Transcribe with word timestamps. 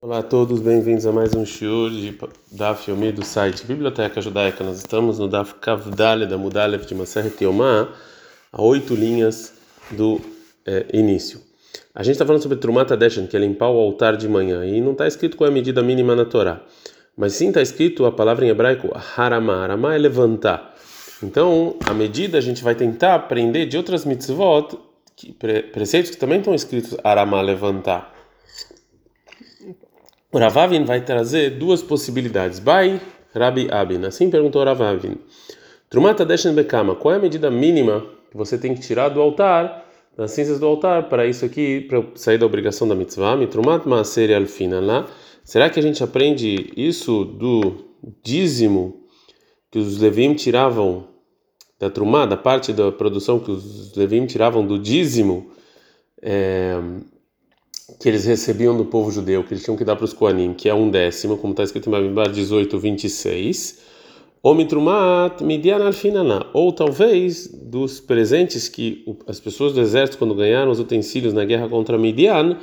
Olá 0.00 0.20
a 0.20 0.22
todos, 0.22 0.60
bem-vindos 0.60 1.06
a 1.06 1.12
mais 1.12 1.34
um 1.34 1.44
shiur 1.44 1.90
de 1.90 2.16
Daf 2.52 2.88
Yomi 2.88 3.10
do 3.10 3.24
site 3.24 3.66
Biblioteca 3.66 4.20
Judaica. 4.20 4.62
Nós 4.62 4.78
estamos 4.78 5.18
no 5.18 5.26
Daf 5.26 5.54
Kavdale 5.54 6.24
da 6.24 6.38
Mudalev 6.38 6.86
de 6.86 6.94
Maseret 6.94 7.42
Yomá, 7.42 7.88
a 8.52 8.62
oito 8.62 8.94
linhas 8.94 9.54
do 9.90 10.20
é, 10.64 10.86
início. 10.92 11.40
A 11.92 12.04
gente 12.04 12.12
está 12.12 12.24
falando 12.24 12.40
sobre 12.40 12.58
Trumata 12.58 12.96
Deshen, 12.96 13.26
que 13.26 13.36
é 13.36 13.40
limpar 13.40 13.70
o 13.70 13.76
altar 13.76 14.16
de 14.16 14.28
manhã, 14.28 14.64
e 14.64 14.80
não 14.80 14.92
está 14.92 15.04
escrito 15.04 15.36
qual 15.36 15.48
é 15.48 15.50
a 15.50 15.52
medida 15.52 15.82
mínima 15.82 16.14
na 16.14 16.24
Torá, 16.24 16.62
mas 17.16 17.32
sim 17.32 17.48
está 17.48 17.60
escrito 17.60 18.06
a 18.06 18.12
palavra 18.12 18.46
em 18.46 18.50
hebraico 18.50 18.96
Harama. 19.16 19.64
Harama 19.64 19.96
é 19.96 19.98
levantar. 19.98 20.76
Então, 21.20 21.74
a 21.84 21.92
medida 21.92 22.38
a 22.38 22.40
gente 22.40 22.62
vai 22.62 22.76
tentar 22.76 23.16
aprender 23.16 23.66
de 23.66 23.76
outras 23.76 24.04
mitzvot, 24.04 24.78
que, 25.16 25.32
preceitos 25.32 26.12
que 26.12 26.16
também 26.16 26.38
estão 26.38 26.54
escritos 26.54 26.96
Harama, 27.02 27.42
levantar. 27.42 28.16
O 30.30 30.38
Ravavin 30.38 30.84
vai 30.84 31.00
trazer 31.00 31.50
duas 31.58 31.82
possibilidades. 31.82 32.58
Bai 32.58 33.00
Rabi 33.34 33.66
Abin. 33.70 34.04
Assim 34.04 34.28
perguntou 34.28 34.62
Ravavin. 34.62 35.16
Trumata 35.88 36.24
Deshen 36.26 36.52
Bekama. 36.52 36.94
Qual 36.94 37.14
é 37.14 37.16
a 37.16 37.20
medida 37.20 37.50
mínima 37.50 38.04
que 38.30 38.36
você 38.36 38.58
tem 38.58 38.74
que 38.74 38.80
tirar 38.80 39.08
do 39.08 39.22
altar, 39.22 39.86
das 40.14 40.32
cinzas 40.32 40.60
do 40.60 40.66
altar, 40.66 41.08
para 41.08 41.26
isso 41.26 41.46
aqui, 41.46 41.80
para 41.80 42.04
sair 42.14 42.36
da 42.36 42.44
obrigação 42.44 42.86
da 42.86 42.94
mitzvah? 42.94 43.36
Mitrumat 43.36 43.86
Maaser 43.86 44.36
Alfina 44.36 44.80
lá. 44.80 45.06
Será 45.42 45.70
que 45.70 45.80
a 45.80 45.82
gente 45.82 46.04
aprende 46.04 46.74
isso 46.76 47.24
do 47.24 47.86
dízimo 48.22 49.00
que 49.70 49.78
os 49.78 49.98
Levim 49.98 50.34
tiravam 50.34 51.08
da 51.80 51.88
Trumá, 51.88 52.26
da 52.26 52.36
parte 52.36 52.70
da 52.70 52.92
produção 52.92 53.38
que 53.38 53.50
os 53.50 53.96
Levim 53.96 54.26
tiravam 54.26 54.66
do 54.66 54.78
dízimo? 54.78 55.50
É, 56.20 56.78
que 57.98 58.08
eles 58.08 58.24
recebiam 58.24 58.76
do 58.76 58.84
povo 58.84 59.10
judeu, 59.10 59.42
que 59.42 59.54
eles 59.54 59.64
tinham 59.64 59.76
que 59.76 59.84
dar 59.84 59.96
para 59.96 60.04
os 60.04 60.12
Koanim, 60.12 60.52
que 60.52 60.68
é 60.68 60.74
um 60.74 60.90
décimo, 60.90 61.38
como 61.38 61.52
está 61.52 61.62
escrito 61.62 61.88
em 61.88 61.92
Bamidbar 61.92 62.30
18, 62.30 62.78
26. 62.78 63.78
Omitrumat 64.42 65.42
midian 65.42 65.84
alfinana, 65.84 66.46
ou 66.52 66.72
talvez 66.72 67.48
dos 67.48 67.98
presentes 67.98 68.68
que 68.68 69.04
as 69.26 69.40
pessoas 69.40 69.72
do 69.72 69.80
exército, 69.80 70.18
quando 70.18 70.34
ganharam 70.34 70.70
os 70.70 70.78
utensílios 70.78 71.34
na 71.34 71.44
guerra 71.44 71.68
contra 71.68 71.98
Midian, 71.98 72.56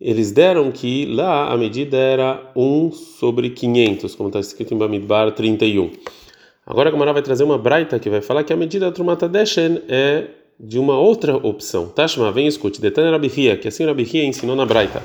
eles 0.00 0.32
deram 0.32 0.72
que 0.72 1.06
lá 1.06 1.52
a 1.52 1.56
medida 1.56 1.96
era 1.96 2.50
1 2.56 2.92
sobre 2.92 3.50
500, 3.50 4.14
como 4.14 4.30
está 4.30 4.40
escrito 4.40 4.74
em 4.74 4.78
Bamidbar 4.78 5.32
31. 5.32 5.90
Agora 6.64 6.88
a 6.88 6.92
Gamara 6.92 7.12
vai 7.12 7.22
trazer 7.22 7.44
uma 7.44 7.58
braita 7.58 7.98
que 7.98 8.08
vai 8.08 8.22
falar 8.22 8.42
que 8.44 8.52
a 8.52 8.56
medida 8.56 8.86
da 8.86 8.92
Trumata 8.92 9.28
Deshen 9.28 9.82
é 9.88 10.28
de 10.62 10.78
uma 10.78 10.96
outra 10.96 11.36
opção. 11.36 11.88
Tashma, 11.88 12.30
vem 12.30 12.46
escute. 12.46 12.80
Detan 12.80 13.10
Rabihia, 13.10 13.56
que 13.56 13.66
assim 13.66 13.84
Rabihia 13.84 14.24
ensinou 14.24 14.54
na 14.54 14.64
Braita. 14.64 15.02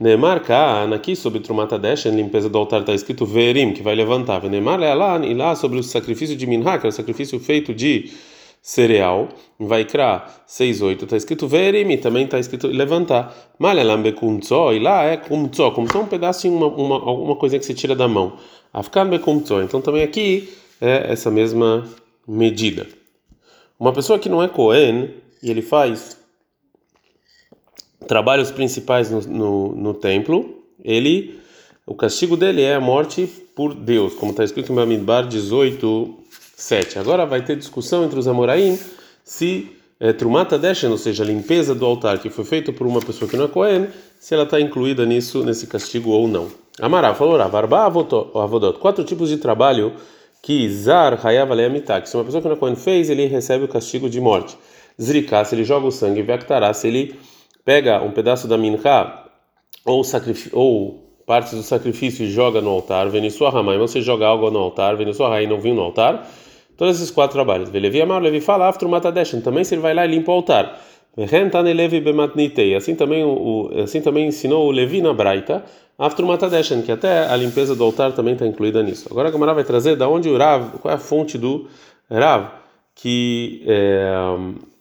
Neemar 0.00 0.42
Kaan, 0.42 0.92
aqui 0.92 1.14
sobre 1.14 1.40
Trumata 1.40 1.78
Deshen, 1.78 2.14
limpeza 2.16 2.50
do 2.50 2.58
altar, 2.58 2.80
está 2.80 2.92
escrito 2.92 3.24
Verim, 3.24 3.72
que 3.72 3.82
vai 3.82 3.94
levantar. 3.94 4.42
Neemar 4.42 4.78
lá 4.78 5.24
e 5.24 5.32
lá 5.32 5.54
sobre 5.54 5.78
o 5.78 5.82
sacrifício 5.82 6.36
de 6.36 6.46
Minha, 6.46 6.76
que 6.78 6.86
é 6.86 6.88
o 6.88 6.92
sacrifício 6.92 7.38
feito 7.38 7.72
de 7.72 8.10
cereal. 8.60 9.28
Vai 9.58 9.84
Kra 9.86 10.26
6.8, 10.46 11.04
está 11.04 11.16
escrito 11.16 11.48
Verim, 11.48 11.96
também 11.96 12.24
está 12.24 12.38
escrito 12.38 12.66
levantar. 12.66 13.34
Malelam 13.58 14.02
Bekumtso, 14.02 14.72
e 14.72 14.80
lá 14.80 15.04
é 15.04 15.16
Kumtso, 15.16 15.70
como 15.70 15.90
só 15.90 16.02
um 16.02 16.06
pedacinho, 16.06 16.56
uma, 16.56 16.66
uma, 16.66 16.96
alguma 16.96 17.36
coisa 17.36 17.58
que 17.58 17.64
se 17.64 17.72
tira 17.72 17.94
da 17.94 18.08
mão. 18.08 18.34
Afkan 18.74 19.08
Bekumtso, 19.08 19.62
então 19.62 19.80
também 19.80 20.02
aqui 20.02 20.52
é 20.78 21.12
essa 21.12 21.30
mesma 21.30 21.86
medida. 22.28 22.86
Uma 23.78 23.92
pessoa 23.92 24.18
que 24.18 24.28
não 24.28 24.42
é 24.42 24.48
Cohen 24.48 25.10
e 25.42 25.50
ele 25.50 25.62
faz 25.62 26.16
trabalhos 28.06 28.50
principais 28.50 29.10
no, 29.10 29.20
no, 29.20 29.74
no, 29.74 29.94
templo, 29.94 30.62
ele, 30.82 31.38
o 31.86 31.94
castigo 31.94 32.36
dele 32.36 32.62
é 32.62 32.74
a 32.74 32.80
morte 32.80 33.26
por 33.54 33.74
Deus, 33.74 34.14
como 34.14 34.30
está 34.30 34.44
escrito 34.44 34.72
em 34.72 34.74
Bamidbar 34.74 35.26
18, 35.26 36.14
7. 36.56 36.98
Agora 36.98 37.26
vai 37.26 37.44
ter 37.44 37.56
discussão 37.56 38.04
entre 38.04 38.18
os 38.18 38.26
Amoraim 38.26 38.78
se 39.22 39.70
é, 40.00 40.12
Trumata 40.12 40.58
Deshen, 40.58 40.90
ou 40.90 40.98
seja, 40.98 41.22
a 41.22 41.26
limpeza 41.26 41.74
do 41.74 41.84
altar 41.84 42.18
que 42.18 42.30
foi 42.30 42.44
feita 42.44 42.72
por 42.72 42.86
uma 42.86 43.00
pessoa 43.00 43.28
que 43.28 43.36
não 43.36 43.44
é 43.46 43.48
Cohen, 43.48 43.88
se 44.18 44.34
ela 44.34 44.44
está 44.44 44.60
incluída 44.60 45.04
nisso, 45.04 45.44
nesse 45.44 45.66
castigo 45.66 46.10
ou 46.10 46.26
não. 46.26 46.48
Amará 46.80 47.14
falou, 47.14 47.38
Varba 47.48 47.84
Avodot, 47.84 48.78
quatro 48.78 49.04
tipos 49.04 49.28
de 49.28 49.38
trabalho 49.38 49.94
que 50.46 50.68
Zar 50.68 51.18
Hayav 51.26 51.50
que 52.00 52.08
se 52.08 52.16
uma 52.16 52.22
pessoa 52.22 52.40
que 52.40 52.48
não 52.48 52.54
Cohen 52.54 52.76
fez, 52.76 53.10
ele 53.10 53.26
recebe 53.26 53.64
o 53.64 53.68
castigo 53.68 54.08
de 54.08 54.20
morte. 54.20 54.56
Zrika, 55.02 55.44
se 55.44 55.56
ele 55.56 55.64
joga 55.64 55.88
o 55.88 55.90
sangue, 55.90 56.22
Vektará, 56.22 56.72
se 56.72 56.86
ele 56.86 57.18
pega 57.64 58.00
um 58.00 58.12
pedaço 58.12 58.46
da 58.46 58.56
minha 58.56 58.78
ou, 59.84 60.02
ou 60.52 61.20
partes 61.26 61.52
do 61.52 61.64
sacrifício 61.64 62.24
e 62.24 62.30
joga 62.30 62.60
no 62.60 62.70
altar, 62.70 63.08
Venisua 63.08 63.50
Ramai, 63.50 63.76
você 63.76 64.00
joga 64.00 64.24
algo 64.24 64.48
no 64.48 64.60
altar, 64.60 64.96
Venisua 64.96 65.30
Rai 65.30 65.48
não 65.48 65.58
vinho 65.58 65.74
no 65.74 65.82
altar, 65.82 66.24
todos 66.76 66.94
esses 66.94 67.10
quatro 67.10 67.34
trabalhos. 67.34 67.68
Velevi 67.68 68.00
Amar, 68.00 68.22
Levi 68.22 68.40
fala, 68.40 68.68
Aftru 68.68 68.88
Matadeshen, 68.88 69.40
também 69.40 69.64
se 69.64 69.74
ele 69.74 69.82
vai 69.82 69.94
lá 69.94 70.06
e 70.06 70.08
limpa 70.08 70.30
o 70.30 70.34
altar. 70.36 70.80
Assim 72.76 72.94
também, 72.94 73.24
o, 73.24 73.70
assim 73.82 74.02
também 74.02 74.28
ensinou 74.28 74.66
o 74.66 74.70
Levi 74.70 75.00
na 75.00 75.14
Braita, 75.14 75.64
Afturmatadeshen, 75.98 76.82
que 76.82 76.92
até 76.92 77.26
a 77.26 77.34
limpeza 77.36 77.74
do 77.74 77.82
altar 77.82 78.12
também 78.12 78.34
está 78.34 78.46
incluída 78.46 78.82
nisso. 78.82 79.08
Agora 79.10 79.28
a 79.28 79.30
Gamara 79.30 79.54
vai 79.54 79.64
trazer 79.64 79.96
da 79.96 80.08
onde 80.08 80.28
o 80.28 80.36
Rav, 80.36 80.78
qual 80.80 80.92
é 80.92 80.94
a 80.94 80.98
fonte 80.98 81.38
do 81.38 81.66
Rav, 82.10 82.50
que, 82.94 83.62
é, 83.66 84.14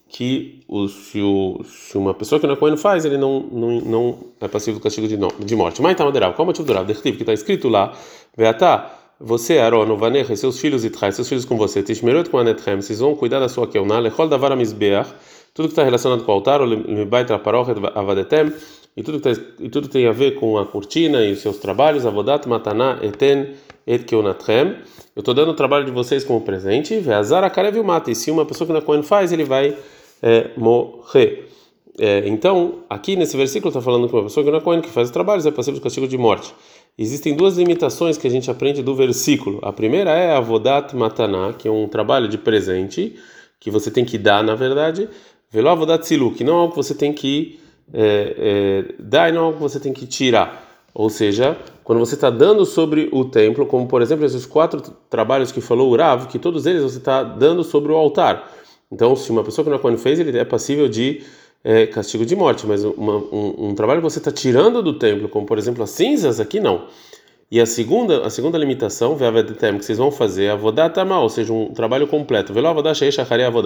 que 0.09 0.61
o, 0.67 0.89
se, 0.89 1.21
o, 1.21 1.63
se, 1.63 1.97
uma 1.97 2.13
pessoa 2.13 2.39
que 2.39 2.45
não 2.45 2.55
é 2.55 2.57
Cohen 2.57 2.75
faz, 2.75 3.05
ele 3.05 3.17
não, 3.17 3.39
não, 3.39 3.79
não 3.79 4.17
é 4.41 4.47
passivo 4.49 4.79
do 4.79 4.83
castigo 4.83 5.07
de, 5.07 5.17
de 5.17 5.55
morte. 5.55 5.81
Mas 5.81 5.93
então, 5.93 6.11
Rav, 6.11 6.33
qual 6.33 6.39
é 6.39 6.41
o 6.41 6.45
motivo 6.47 6.67
do 6.67 6.73
Rav? 6.73 6.85
Que 6.93 7.09
está 7.09 7.31
escrito 7.31 7.69
lá, 7.69 7.93
Veatá, 8.35 8.91
você, 9.17 9.59
Aaron, 9.59 9.95
Vaner, 9.95 10.25
seus 10.35 10.59
filhos 10.59 10.83
e 10.83 10.89
traz 10.89 11.15
seus 11.15 11.29
filhos 11.29 11.45
com 11.45 11.55
você, 11.55 11.81
Tishmerot 11.81 12.29
com 12.29 12.37
Anetchem, 12.37 12.81
vocês 12.81 12.99
vão 12.99 13.15
cuidar 13.15 13.39
da 13.39 13.47
sua 13.47 13.65
Keuná, 13.65 13.99
Lechol 13.99 14.27
Davar 14.27 14.51
Amizbeach, 14.51 15.09
tudo 15.55 15.69
que 15.69 15.71
está 15.71 15.83
relacionado 15.83 16.25
com 16.25 16.31
o 16.33 16.35
altar, 16.35 16.61
o 16.61 16.65
Libaitra 16.65 17.39
Parochet 17.39 17.77
Avadetem, 17.95 18.51
e 18.95 19.01
tudo, 19.01 19.21
tá, 19.21 19.31
e 19.59 19.69
tudo 19.69 19.87
tem 19.87 20.05
a 20.05 20.11
ver 20.11 20.35
com 20.35 20.57
a 20.57 20.65
cortina 20.65 21.23
e 21.23 21.31
os 21.31 21.39
seus 21.39 21.57
trabalhos, 21.57 22.05
Avodat 22.05 22.47
Mataná 22.47 22.99
Eten 23.01 23.53
Et 23.87 24.03
Keonatchem. 24.03 24.75
Eu 25.15 25.21
estou 25.21 25.33
dando 25.33 25.51
o 25.51 25.53
trabalho 25.53 25.85
de 25.85 25.91
vocês 25.91 26.25
como 26.25 26.41
presente, 26.41 26.99
Veazar 26.99 27.41
Akarev 27.45 27.81
Mata, 27.83 28.11
e 28.11 28.15
se 28.15 28.29
uma 28.29 28.45
pessoa 28.45 28.67
que 28.67 28.73
na 28.73 28.81
Cohen 28.81 29.01
faz, 29.01 29.31
ele 29.31 29.45
vai 29.45 29.77
é, 30.21 30.49
morrer. 30.57 31.49
É, 31.97 32.27
então, 32.27 32.79
aqui 32.89 33.15
nesse 33.15 33.37
versículo 33.37 33.69
está 33.69 33.81
falando 33.81 34.09
que 34.09 34.13
uma 34.13 34.23
pessoa 34.23 34.43
que 34.43 34.51
não 34.51 34.57
é 34.57 34.61
Cohen, 34.61 34.81
que 34.81 34.89
faz 34.89 35.07
os 35.07 35.13
trabalhos, 35.13 35.45
é 35.45 35.51
passivo 35.51 35.77
de 35.77 35.81
castigo 35.81 36.05
de 36.05 36.17
morte. 36.17 36.53
Existem 36.97 37.33
duas 37.33 37.57
limitações 37.57 38.17
que 38.17 38.27
a 38.27 38.29
gente 38.29 38.51
aprende 38.51 38.83
do 38.83 38.93
versículo. 38.93 39.59
A 39.61 39.71
primeira 39.71 40.11
é 40.11 40.35
Avodat 40.35 40.93
Mataná, 40.93 41.53
que 41.53 41.65
é 41.65 41.71
um 41.71 41.87
trabalho 41.87 42.27
de 42.27 42.37
presente, 42.37 43.15
que 43.57 43.71
você 43.71 43.89
tem 43.89 44.03
que 44.03 44.17
dar, 44.17 44.43
na 44.43 44.53
verdade. 44.53 45.07
Velo 45.55 45.69
avodat 45.69 46.05
silu, 46.05 46.33
que 46.33 46.43
não 46.43 46.53
é 46.53 46.55
algo 46.57 46.71
que 46.71 46.75
você 46.75 46.93
tem 46.93 47.13
que 47.13 47.57
é, 47.93 48.35
é, 48.89 48.93
dar 48.99 49.29
e 49.29 49.31
não 49.31 49.41
é 49.41 49.43
algo 49.45 49.57
que 49.57 49.63
você 49.63 49.79
tem 49.79 49.93
que 49.93 50.05
tirar. 50.05 50.83
Ou 50.93 51.09
seja, 51.09 51.57
quando 51.81 51.99
você 51.99 52.15
está 52.15 52.29
dando 52.29 52.65
sobre 52.65 53.07
o 53.11 53.23
templo, 53.23 53.65
como 53.65 53.87
por 53.87 54.01
exemplo 54.01 54.25
esses 54.25 54.45
quatro 54.45 54.81
trabalhos 55.09 55.53
que 55.53 55.61
falou 55.61 55.91
o 55.91 55.95
Rav, 55.95 56.27
que 56.27 56.37
todos 56.37 56.65
eles 56.65 56.83
você 56.83 56.97
está 56.97 57.23
dando 57.23 57.63
sobre 57.63 57.91
o 57.93 57.95
altar. 57.95 58.51
Então, 58.91 59.15
se 59.15 59.31
uma 59.31 59.45
pessoa 59.45 59.63
que 59.63 59.71
não 59.71 59.93
é 59.93 59.97
fez, 59.97 60.19
ele 60.19 60.37
é 60.37 60.43
passível 60.43 60.89
de 60.89 61.21
é, 61.63 61.87
castigo 61.87 62.25
de 62.25 62.35
morte, 62.35 62.67
mas 62.67 62.83
uma, 62.83 63.15
um, 63.15 63.69
um, 63.69 63.75
trabalho 63.75 64.01
que 64.01 64.09
você 64.09 64.19
está 64.19 64.31
tirando 64.31 64.83
do 64.83 64.99
templo, 64.99 65.29
como 65.29 65.45
por 65.45 65.57
exemplo 65.57 65.83
as 65.83 65.89
cinzas, 65.89 66.39
aqui 66.39 66.59
não. 66.59 66.87
E 67.49 67.61
a 67.61 67.65
segunda, 67.65 68.25
a 68.25 68.29
segunda 68.29 68.57
limitação, 68.57 69.15
que 69.15 69.85
vocês 69.85 69.97
vão 69.97 70.11
fazer, 70.11 70.49
avodatama, 70.49 71.19
ou 71.19 71.29
seja, 71.29 71.53
um 71.53 71.73
trabalho 71.73 72.07
completo. 72.07 72.53
Velo 72.53 72.67
avodá, 72.67 72.93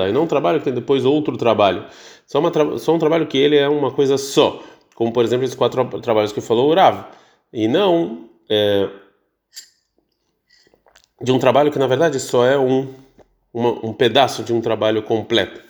e 0.09 0.11
não 0.11 0.23
um 0.23 0.27
trabalho 0.27 0.59
que 0.59 0.65
tem 0.65 0.73
depois 0.73 1.05
outro 1.05 1.37
trabalho. 1.37 1.85
Só, 2.27 2.39
uma, 2.39 2.77
só 2.77 2.93
um 2.93 2.99
trabalho 2.99 3.25
que 3.25 3.37
ele 3.37 3.55
é 3.55 3.69
uma 3.69 3.91
coisa 3.91 4.17
só. 4.17 4.61
Como, 4.95 5.13
por 5.13 5.23
exemplo, 5.23 5.45
esses 5.45 5.55
quatro 5.55 5.85
trabalhos 6.01 6.33
que 6.33 6.41
falou 6.41 6.69
o 6.69 6.75
Rav. 6.75 7.05
E 7.53 7.67
não 7.67 8.29
é, 8.49 8.89
de 11.21 11.31
um 11.31 11.39
trabalho 11.39 11.71
que, 11.71 11.79
na 11.79 11.87
verdade, 11.87 12.19
só 12.19 12.45
é 12.45 12.57
um, 12.57 12.93
uma, 13.53 13.85
um 13.85 13.93
pedaço 13.93 14.43
de 14.43 14.53
um 14.53 14.61
trabalho 14.61 15.03
completo. 15.03 15.61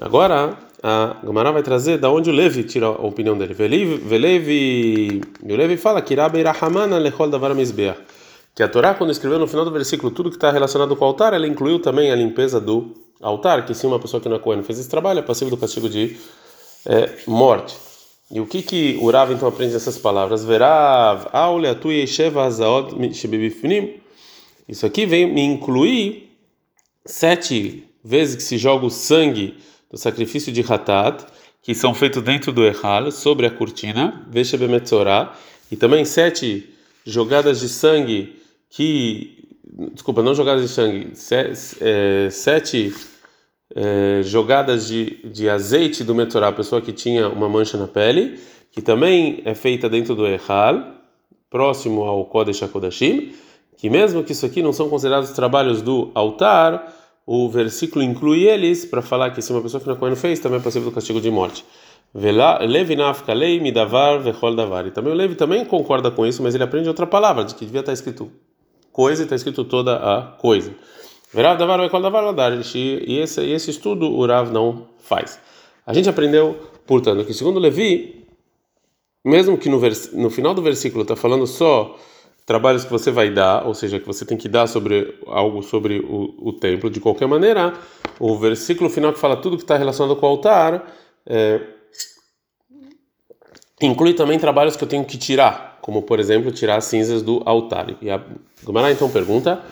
Agora, 0.00 0.56
a 0.82 1.16
Gamara 1.22 1.52
vai 1.52 1.62
trazer 1.62 1.98
da 1.98 2.10
onde 2.10 2.30
o 2.30 2.32
Levi 2.32 2.64
tira 2.64 2.86
a 2.86 2.90
opinião 2.90 3.36
dele. 3.36 3.52
Velevi, 3.52 5.20
o 5.42 5.54
Levi 5.54 5.76
fala 5.76 6.00
que 6.00 6.14
que 8.54 8.62
a 8.62 8.68
Torá 8.68 8.94
quando 8.94 9.10
escreveu 9.10 9.38
no 9.38 9.46
final 9.46 9.64
do 9.64 9.70
versículo 9.70 10.10
tudo 10.10 10.30
que 10.30 10.36
está 10.36 10.50
relacionado 10.50 10.96
com 10.96 11.04
o 11.04 11.08
altar, 11.08 11.34
ela 11.34 11.46
incluiu 11.46 11.80
também 11.80 12.10
a 12.10 12.16
limpeza 12.16 12.60
do 12.60 12.94
altar, 13.20 13.66
que 13.66 13.74
se 13.74 13.86
uma 13.86 13.98
pessoa 13.98 14.20
que 14.20 14.28
não 14.28 14.36
é 14.36 14.38
Cohen 14.38 14.62
fez 14.62 14.78
esse 14.78 14.88
trabalho 14.88 15.18
é 15.18 15.22
passivo 15.22 15.50
do 15.50 15.56
castigo 15.56 15.88
de 15.88 16.16
é, 16.86 17.10
morte. 17.26 17.76
E 18.30 18.40
o 18.40 18.46
que 18.46 18.62
que 18.62 18.98
o 19.02 19.10
Rav 19.10 19.32
então 19.32 19.48
aprende 19.48 19.74
essas 19.74 19.98
palavras? 19.98 20.44
Verav, 20.44 21.26
Isso 24.68 24.86
aqui 24.86 25.04
vem 25.04 25.26
me 25.26 25.42
incluir 25.42 26.30
sete 27.04 27.84
vezes 28.04 28.36
que 28.36 28.42
se 28.42 28.56
joga 28.56 28.86
o 28.86 28.90
sangue 28.90 29.58
do 29.90 29.98
sacrifício 29.98 30.52
de 30.52 30.60
Hatat, 30.60 31.24
que 31.62 31.74
são 31.74 31.92
feitos 31.92 32.22
dentro 32.22 32.52
do 32.52 32.64
Ehal, 32.64 33.10
sobre 33.10 33.46
a 33.46 33.50
cortina, 33.50 34.26
Veshebemetzorah, 34.30 35.34
e 35.70 35.76
também 35.76 36.04
sete 36.04 36.72
jogadas 37.04 37.60
de 37.60 37.68
sangue 37.68 38.40
que 38.68 39.40
desculpa, 39.92 40.22
não 40.22 40.34
jogadas 40.34 40.62
de 40.62 40.68
sangue, 40.68 41.12
é, 41.80 42.30
sete 42.30 42.94
é, 43.74 44.20
jogadas 44.22 44.86
de, 44.86 45.18
de 45.24 45.48
azeite 45.48 46.02
do 46.02 46.14
Metorá, 46.14 46.48
a 46.48 46.52
pessoa 46.52 46.80
que 46.80 46.92
tinha 46.92 47.28
uma 47.28 47.48
mancha 47.48 47.76
na 47.76 47.86
pele, 47.86 48.38
que 48.72 48.82
também 48.82 49.42
é 49.44 49.54
feita 49.54 49.88
dentro 49.88 50.14
do 50.14 50.26
Echal, 50.26 50.94
próximo 51.48 52.02
ao 52.02 52.24
Kodesh 52.26 52.62
HaKodashim, 52.62 53.32
que 53.76 53.88
mesmo 53.88 54.22
que 54.22 54.32
isso 54.32 54.44
aqui 54.44 54.62
não 54.62 54.72
são 54.72 54.88
considerados 54.88 55.30
trabalhos 55.30 55.82
do 55.82 56.10
altar, 56.14 56.94
o 57.26 57.48
versículo 57.48 58.02
inclui 58.02 58.44
eles 58.44 58.84
para 58.84 59.02
falar 59.02 59.30
que 59.30 59.40
se 59.42 59.52
uma 59.52 59.62
pessoa 59.62 59.80
que 59.80 59.88
não 59.88 60.16
fez, 60.16 60.38
também 60.40 60.58
é 60.58 60.62
possível 60.62 60.90
do 60.90 60.94
castigo 60.94 61.20
de 61.20 61.30
morte. 61.30 61.64
Levi 62.12 62.96
nafkalei 62.96 63.60
midavar 63.60 64.18
vechol 64.18 64.54
davar. 64.54 64.86
E 64.86 64.90
também 64.90 65.12
o 65.12 65.16
Levi 65.16 65.36
também 65.36 65.64
concorda 65.64 66.10
com 66.10 66.26
isso, 66.26 66.42
mas 66.42 66.54
ele 66.54 66.64
aprende 66.64 66.88
outra 66.88 67.06
palavra, 67.06 67.44
de 67.44 67.54
que 67.54 67.64
devia 67.64 67.80
estar 67.80 67.92
escrito 67.92 68.30
coisa 68.92 69.22
e 69.22 69.24
está 69.24 69.36
escrito 69.36 69.64
toda 69.64 69.96
a 69.96 70.22
coisa. 70.22 70.74
Verav 71.32 71.56
davar 71.56 71.78
vechol 71.80 72.02
davar 72.02 72.24
E 72.74 73.18
esse, 73.18 73.44
esse 73.44 73.70
estudo 73.70 74.10
o 74.10 74.26
Rav 74.26 74.50
não 74.50 74.88
faz. 74.98 75.38
A 75.86 75.92
gente 75.92 76.08
aprendeu, 76.08 76.58
portanto, 76.86 77.24
que 77.24 77.32
segundo 77.32 77.60
Levi, 77.60 78.26
mesmo 79.24 79.56
que 79.56 79.68
no, 79.68 79.80
no 80.14 80.30
final 80.30 80.54
do 80.54 80.62
versículo 80.62 81.02
está 81.02 81.14
falando 81.14 81.46
só 81.46 81.96
trabalhos 82.50 82.84
que 82.84 82.90
você 82.90 83.12
vai 83.12 83.30
dar, 83.30 83.64
ou 83.64 83.74
seja, 83.74 84.00
que 84.00 84.06
você 84.06 84.24
tem 84.24 84.36
que 84.36 84.48
dar 84.48 84.66
sobre 84.66 85.16
algo 85.28 85.62
sobre 85.62 86.00
o, 86.00 86.34
o 86.48 86.52
templo, 86.52 86.90
de 86.90 86.98
qualquer 86.98 87.28
maneira, 87.28 87.74
o 88.18 88.36
versículo 88.36 88.90
final 88.90 89.12
que 89.12 89.20
fala 89.20 89.36
tudo 89.36 89.56
que 89.56 89.62
está 89.62 89.76
relacionado 89.76 90.16
com 90.16 90.26
o 90.26 90.30
altar. 90.30 90.92
É, 91.24 91.60
inclui 93.80 94.14
também 94.14 94.36
trabalhos 94.36 94.74
que 94.74 94.82
eu 94.82 94.88
tenho 94.88 95.04
que 95.04 95.16
tirar, 95.16 95.78
como 95.80 96.02
por 96.02 96.18
exemplo 96.18 96.50
tirar 96.50 96.78
as 96.78 96.86
cinzas 96.86 97.22
do 97.22 97.40
altar. 97.46 97.94
E 98.02 98.10
a 98.10 98.20
Gemara 98.66 98.90
então 98.90 99.08
pergunta: 99.08 99.62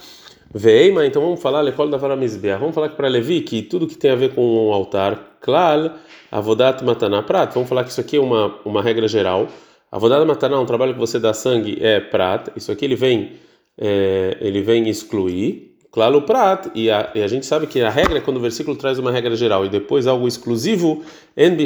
Veima, 0.55 1.05
então 1.05 1.21
vamos 1.21 1.43
falar 1.43 1.63
lecol 1.63 1.91
da 1.91 1.97
varamizbeah. 1.97 2.59
Vamos 2.59 2.77
falar 2.77 2.91
para 2.91 3.09
Levi 3.09 3.41
que 3.41 3.61
tudo 3.61 3.89
que 3.89 3.97
tem 3.97 4.13
a 4.13 4.15
ver 4.15 4.37
com 4.37 4.69
o 4.69 4.73
altar, 4.73 5.19
klal, 5.41 5.97
avodat 6.31 6.85
mataná 6.85 7.25
prat. 7.25 7.53
Vamos 7.55 7.69
falar 7.69 7.83
que 7.83 7.91
isso 7.91 8.01
aqui 8.01 8.19
é 8.19 8.21
uma 8.21 8.55
uma 8.65 8.81
regra 8.81 9.09
geral. 9.09 9.49
Avodat 9.91 10.25
mataná, 10.27 10.61
um 10.61 10.67
trabalho 10.67 10.93
que 10.95 11.01
você 11.01 11.19
dá 11.19 11.33
sangue 11.33 11.79
é 11.81 12.01
prat. 12.01 12.51
Isso 12.57 12.71
aqui 12.71 12.85
ele 12.85 12.97
vem 12.97 13.33
é, 13.77 14.37
ele 14.41 14.61
vem 14.63 14.89
excluir 14.89 15.69
Claro, 15.91 16.21
prat, 16.23 16.71
e 16.75 16.91
a, 16.91 17.11
e 17.15 17.23
a 17.23 17.27
gente 17.27 17.47
sabe 17.47 17.67
que 17.67 17.81
a 17.81 17.89
regra 17.89 18.19
é 18.19 18.21
quando 18.21 18.37
o 18.37 18.41
versículo 18.41 18.77
traz 18.77 18.99
uma 18.99 19.11
regra 19.11 19.35
geral 19.35 19.65
e 19.65 19.71
depois 19.71 20.07
algo 20.07 20.29
exclusivo, 20.29 21.03
en 21.35 21.57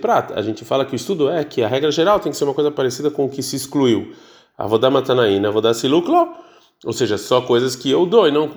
prat. 0.00 0.32
A 0.34 0.40
gente 0.40 0.64
fala 0.64 0.84
que 0.84 0.94
o 0.94 0.96
estudo 0.96 1.28
é 1.28 1.44
que 1.44 1.62
a 1.62 1.68
regra 1.68 1.90
geral 1.90 2.18
tem 2.18 2.32
que 2.32 2.38
ser 2.38 2.44
uma 2.44 2.54
coisa 2.54 2.70
parecida 2.70 3.10
com 3.10 3.26
o 3.26 3.28
que 3.28 3.42
se 3.42 3.54
excluiu. 3.54 4.12
Avodá 4.56 4.90
matanaína, 4.90 5.48
avodá 5.48 5.74
siluklo, 5.74 6.32
ou 6.84 6.92
seja, 6.92 7.18
só 7.18 7.42
coisas 7.42 7.76
que 7.76 7.90
eu 7.90 8.06
dou 8.06 8.26
e 8.26 8.32
não 8.32 8.50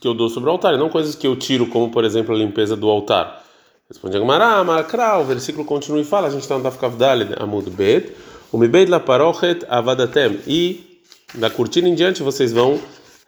que 0.00 0.08
eu 0.08 0.14
dou 0.14 0.28
sobre 0.28 0.50
o 0.50 0.52
altar, 0.52 0.74
e 0.74 0.76
não 0.76 0.88
coisas 0.88 1.14
que 1.14 1.26
eu 1.26 1.36
tiro, 1.36 1.66
como 1.68 1.90
por 1.90 2.04
exemplo 2.04 2.34
a 2.34 2.38
limpeza 2.38 2.76
do 2.76 2.90
altar. 2.90 3.44
Responde 3.88 4.16
Agmará, 4.16 4.64
Makra, 4.64 5.18
o 5.18 5.24
versículo 5.24 5.64
continua 5.64 6.00
e 6.00 6.04
fala, 6.04 6.26
a 6.26 6.30
gente 6.30 6.42
está 6.42 6.56
no 6.56 6.64
Dafkav 6.64 6.96
Daled, 6.96 7.34
Amud 7.38 7.70
Bet, 7.70 8.12
o 8.52 8.58
Mibed 8.58 8.90
la 8.90 9.00
parochet 9.00 9.64
avadatem, 9.68 10.38
e 10.46 11.00
da 11.34 11.48
cortina 11.48 11.88
em 11.88 11.94
diante 11.94 12.22
vocês 12.22 12.52
vão 12.52 12.78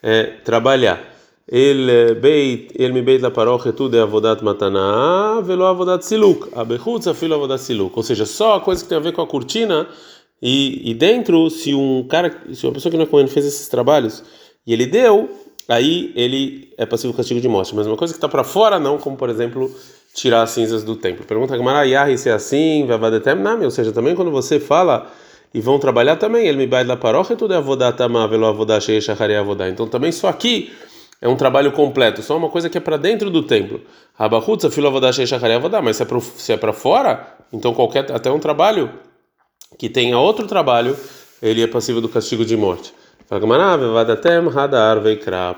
é, 0.02 0.24
trabalhar. 0.44 1.02
Ele 1.46 2.14
beit, 2.14 2.72
ele 2.74 2.92
me 2.92 3.02
beit 3.02 3.22
la 3.22 3.30
paroche 3.30 3.72
tudo 3.72 3.96
é 3.96 4.00
avodat 4.00 4.42
mataná, 4.42 5.40
velo 5.42 5.66
avodat 5.66 6.02
siluk. 6.02 6.48
Abechutz 6.54 7.06
afilo 7.06 7.34
avodat 7.34 7.60
siluk. 7.60 7.94
Ou 7.96 8.02
seja, 8.02 8.24
só 8.24 8.54
a 8.54 8.60
coisa 8.60 8.82
que 8.82 8.88
tem 8.88 8.96
a 8.96 9.00
ver 9.00 9.12
com 9.12 9.20
a 9.20 9.26
cortina 9.26 9.86
e, 10.40 10.90
e 10.90 10.94
dentro, 10.94 11.50
se 11.50 11.74
um 11.74 12.06
cara, 12.08 12.34
se 12.52 12.66
uma 12.66 12.72
pessoa 12.72 12.90
que 12.90 12.96
não 12.96 13.04
é 13.04 13.06
Cohen 13.06 13.26
fez 13.26 13.44
esses 13.44 13.68
trabalhos 13.68 14.22
e 14.66 14.72
ele 14.72 14.86
deu, 14.86 15.28
aí 15.68 16.12
ele 16.16 16.72
é 16.78 16.86
passivo 16.86 17.12
castigo 17.12 17.40
de 17.40 17.48
morte. 17.48 17.74
Mas 17.74 17.86
uma 17.86 17.96
coisa 17.96 18.14
que 18.14 18.18
está 18.18 18.28
para 18.28 18.44
fora, 18.44 18.78
não, 18.78 18.96
como 18.96 19.16
por 19.16 19.28
exemplo 19.28 19.70
tirar 20.14 20.42
as 20.42 20.50
cinzas 20.50 20.84
do 20.84 20.94
templo. 20.94 21.26
Pergunta 21.26 21.56
Gamara, 21.56 21.84
Yahi, 21.84 22.16
se 22.16 22.28
é 22.30 22.32
assim, 22.32 22.86
Vavadetem, 22.86 23.34
não, 23.34 23.62
ou 23.62 23.70
seja, 23.70 23.90
também 23.92 24.14
quando 24.14 24.30
você 24.30 24.60
fala 24.60 25.10
e 25.52 25.60
vão 25.60 25.78
trabalhar 25.78 26.16
também. 26.16 26.46
Ele 26.46 26.56
me 26.56 26.66
vai 26.66 26.84
da 26.84 26.96
paróquia, 26.96 27.34
tudo 27.34 27.52
é 27.52 27.56
avodatama, 27.56 28.26
velo 28.28 28.46
avodacheia, 28.46 29.00
shachari 29.00 29.34
avodá. 29.34 29.68
Então 29.68 29.88
também 29.88 30.12
só 30.12 30.28
aqui 30.28 30.72
é 31.20 31.28
um 31.28 31.36
trabalho 31.36 31.72
completo, 31.72 32.22
só 32.22 32.36
uma 32.36 32.48
coisa 32.48 32.70
que 32.70 32.78
é 32.78 32.80
para 32.80 32.96
dentro 32.96 33.28
do 33.28 33.42
templo. 33.42 33.80
Rabahutza, 34.14 34.70
filo 34.70 34.86
avodacheia, 34.86 35.26
shachari 35.26 35.54
avodá. 35.54 35.82
Mas 35.82 35.96
se 35.96 36.52
é 36.52 36.56
para 36.56 36.70
é 36.70 36.72
fora, 36.72 37.36
então 37.52 37.74
qualquer, 37.74 38.10
até 38.12 38.30
um 38.30 38.38
trabalho 38.38 38.90
que 39.76 39.88
tenha 39.88 40.16
outro 40.16 40.46
trabalho, 40.46 40.96
ele 41.42 41.60
é 41.62 41.66
passivo 41.66 42.00
do 42.00 42.08
castigo 42.08 42.44
de 42.44 42.56
morte. 42.56 42.94
Fala 43.26 43.40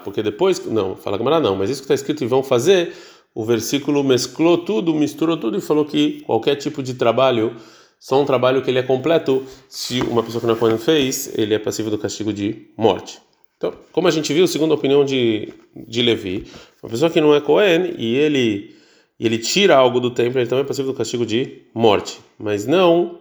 porque 0.05 0.23
depois, 0.23 0.65
não, 0.67 0.95
fala 0.95 1.19
Gamara 1.19 1.41
não, 1.41 1.57
mas 1.57 1.69
isso 1.69 1.81
que 1.81 1.85
está 1.85 1.95
escrito 1.95 2.23
e 2.23 2.27
vão 2.27 2.43
fazer, 2.43 2.95
o 3.37 3.45
versículo 3.45 4.03
mesclou 4.03 4.57
tudo, 4.57 4.95
misturou 4.95 5.37
tudo 5.37 5.59
e 5.59 5.61
falou 5.61 5.85
que 5.85 6.23
qualquer 6.23 6.57
tipo 6.57 6.83
de 6.83 6.95
trabalho 6.95 7.55
só 8.01 8.19
um 8.21 8.25
trabalho 8.25 8.63
que 8.63 8.71
ele 8.71 8.79
é 8.79 8.83
completo, 8.83 9.45
se 9.69 10.01
uma 10.01 10.23
pessoa 10.23 10.41
que 10.41 10.47
não 10.47 10.55
é 10.55 10.57
Cohen 10.57 10.79
fez, 10.79 11.37
ele 11.37 11.53
é 11.53 11.59
passivo 11.59 11.91
do 11.91 11.99
castigo 11.99 12.33
de 12.33 12.71
morte. 12.79 13.19
Então, 13.59 13.75
como 13.93 14.09
a 14.09 14.11
gente 14.11 14.33
viu, 14.33 14.47
segundo 14.47 14.73
a 14.73 14.75
opinião 14.75 15.05
de, 15.05 15.53
de 15.75 16.01
Levi, 16.01 16.47
uma 16.83 16.89
pessoa 16.89 17.11
que 17.11 17.21
não 17.21 17.35
é 17.35 17.41
Cohen 17.43 17.95
e 17.99 18.15
ele, 18.15 18.75
ele 19.21 19.37
tira 19.37 19.77
algo 19.77 20.01
do 20.01 20.11
templo, 20.11 20.41
ele 20.41 20.49
também 20.49 20.65
é 20.65 20.67
passivo 20.67 20.89
do 20.93 20.97
castigo 20.97 21.27
de 21.27 21.63
morte. 21.75 22.19
Mas 22.39 22.67
não 22.67 23.19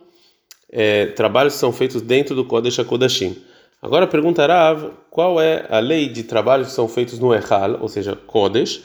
é, 0.71 1.07
trabalhos 1.07 1.55
que 1.55 1.59
são 1.59 1.73
feitos 1.73 2.01
dentro 2.01 2.33
do 2.33 2.45
Kodesh 2.45 2.79
HaKodashim. 2.79 3.35
Agora 3.81 4.07
perguntará 4.07 4.91
qual 5.09 5.41
é 5.41 5.65
a 5.69 5.79
lei 5.79 6.07
de 6.07 6.23
trabalhos 6.23 6.67
que 6.67 6.73
são 6.73 6.87
feitos 6.87 7.19
no 7.19 7.33
Echal, 7.35 7.81
ou 7.81 7.89
seja, 7.89 8.15
Kodesh, 8.15 8.81